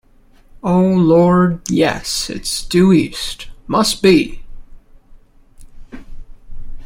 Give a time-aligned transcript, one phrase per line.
[0.63, 4.41] Oh, Lord, yes, it's due east— must be!